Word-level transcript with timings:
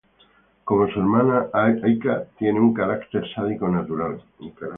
Como 0.63 0.87
su 0.89 0.99
hermana, 0.99 1.49
Aika 1.53 2.23
tiene 2.39 2.59
un 2.59 2.73
carácter 2.73 3.23
sádico 3.35 3.67
natural. 3.67 4.19